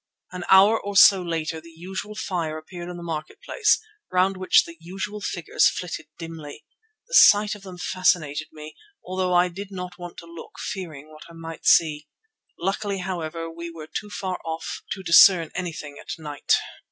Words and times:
An 0.31 0.45
hour 0.49 0.81
or 0.81 0.97
so 0.97 1.21
later 1.21 1.61
the 1.61 1.69
usual 1.69 2.15
fire 2.15 2.57
appeared 2.57 2.89
in 2.89 2.97
the 2.97 3.03
marketplace, 3.03 3.79
round 4.11 4.35
which 4.35 4.65
the 4.65 4.75
usual 4.79 5.21
figures 5.21 5.69
flitted 5.69 6.07
dimly. 6.17 6.65
The 7.07 7.13
sight 7.13 7.53
of 7.53 7.61
them 7.61 7.77
fascinated 7.77 8.47
me, 8.51 8.73
although 9.05 9.35
I 9.35 9.47
did 9.47 9.67
not 9.69 9.99
want 9.99 10.17
to 10.17 10.25
look, 10.25 10.57
fearing 10.57 11.11
what 11.11 11.25
I 11.29 11.33
might 11.33 11.67
see. 11.67 12.07
Luckily, 12.57 12.97
however, 12.97 13.47
we 13.51 13.69
were 13.69 13.85
too 13.95 14.09
far 14.09 14.39
off 14.43 14.81
to 14.93 15.03
discern 15.03 15.51
anything 15.53 15.97
at 16.01 16.09
night. 16.17 16.55